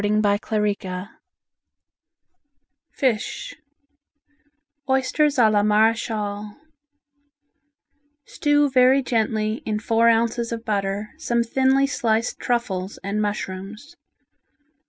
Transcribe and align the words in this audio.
FISH 2.89 3.53
Oysters 4.89 5.37
a 5.37 5.47
la 5.47 5.61
Marechale 5.61 6.55
Stew 8.25 8.67
very 8.71 9.03
gently 9.03 9.61
in 9.63 9.77
four 9.77 10.09
ounces 10.09 10.51
of 10.51 10.65
butter 10.65 11.09
some 11.19 11.43
thinly 11.43 11.85
sliced 11.85 12.39
truffles 12.39 12.97
and 13.03 13.21
mushrooms. 13.21 13.95